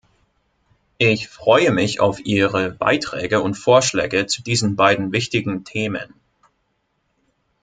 Ich 0.97 1.27
freue 1.29 1.71
mich 1.71 1.99
auf 1.99 2.25
Ihre 2.25 2.71
Beiträge 2.71 3.39
und 3.39 3.53
Vorschläge 3.53 4.25
zu 4.25 4.41
diesen 4.41 4.75
beiden 4.75 5.11
wichtigen 5.11 5.63
Themen. 5.63 6.15